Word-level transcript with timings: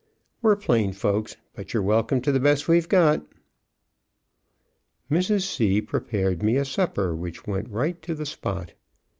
We're 0.41 0.55
plain 0.55 0.93
folks, 0.93 1.37
but 1.53 1.75
you're 1.75 1.83
welcome 1.83 2.21
to 2.21 2.31
the 2.31 2.39
best 2.39 2.67
we've 2.67 2.89
got." 2.89 3.21
Mrs. 5.11 5.43
C. 5.43 5.79
prepared 5.79 6.41
me 6.41 6.55
a 6.55 6.65
supper 6.65 7.15
which 7.15 7.45
went 7.45 7.69
right 7.69 8.01
to 8.01 8.15
the 8.15 8.25
spot. 8.25 8.73